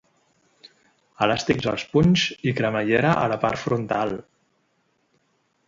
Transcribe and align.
Elàstics 1.25 1.67
als 1.73 1.83
punys 1.91 2.23
i 2.51 2.55
cremallera 2.61 3.13
a 3.27 3.29
la 3.35 3.39
part 3.47 3.63
frontal. 3.67 4.17